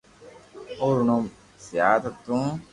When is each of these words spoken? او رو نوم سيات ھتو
او 0.79 0.87
رو 0.95 1.01
نوم 1.09 1.23
سيات 1.65 2.01
ھتو 2.09 2.37